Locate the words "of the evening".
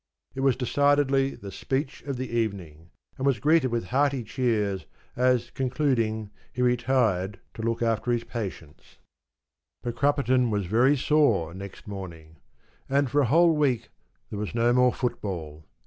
2.07-2.89